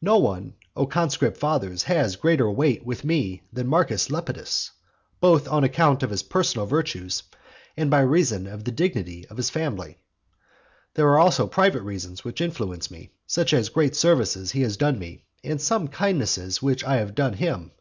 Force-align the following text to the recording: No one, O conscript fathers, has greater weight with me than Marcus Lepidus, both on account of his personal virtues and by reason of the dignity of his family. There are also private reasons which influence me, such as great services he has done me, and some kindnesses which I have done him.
No 0.00 0.18
one, 0.18 0.54
O 0.76 0.86
conscript 0.86 1.36
fathers, 1.36 1.82
has 1.82 2.14
greater 2.14 2.48
weight 2.48 2.86
with 2.86 3.02
me 3.04 3.42
than 3.52 3.66
Marcus 3.66 4.08
Lepidus, 4.08 4.70
both 5.20 5.48
on 5.48 5.64
account 5.64 6.04
of 6.04 6.10
his 6.10 6.22
personal 6.22 6.64
virtues 6.64 7.24
and 7.76 7.90
by 7.90 7.98
reason 8.02 8.46
of 8.46 8.62
the 8.62 8.70
dignity 8.70 9.26
of 9.26 9.36
his 9.36 9.50
family. 9.50 9.98
There 10.94 11.08
are 11.08 11.18
also 11.18 11.48
private 11.48 11.82
reasons 11.82 12.22
which 12.22 12.40
influence 12.40 12.88
me, 12.92 13.10
such 13.26 13.52
as 13.52 13.68
great 13.68 13.96
services 13.96 14.52
he 14.52 14.62
has 14.62 14.76
done 14.76 14.96
me, 14.96 15.24
and 15.42 15.60
some 15.60 15.88
kindnesses 15.88 16.62
which 16.62 16.84
I 16.84 16.98
have 16.98 17.16
done 17.16 17.32
him. 17.32 17.72